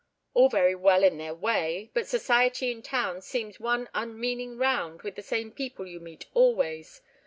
[0.33, 1.91] "All very well in their way.
[1.93, 7.01] But society in town seems one unmeaning round with the same people you meet always.